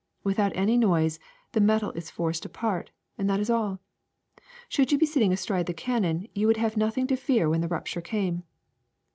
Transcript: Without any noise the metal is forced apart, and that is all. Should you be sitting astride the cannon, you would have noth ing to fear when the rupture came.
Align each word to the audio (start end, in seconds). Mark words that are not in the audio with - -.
Without 0.23 0.51
any 0.55 0.77
noise 0.77 1.19
the 1.51 1.61
metal 1.61 1.91
is 1.91 2.09
forced 2.09 2.43
apart, 2.43 2.89
and 3.19 3.29
that 3.29 3.39
is 3.39 3.51
all. 3.51 3.79
Should 4.67 4.91
you 4.91 4.97
be 4.97 5.05
sitting 5.05 5.31
astride 5.31 5.67
the 5.67 5.75
cannon, 5.75 6.27
you 6.33 6.47
would 6.47 6.57
have 6.57 6.75
noth 6.75 6.97
ing 6.97 7.05
to 7.05 7.15
fear 7.15 7.47
when 7.47 7.61
the 7.61 7.67
rupture 7.67 8.01
came. 8.01 8.41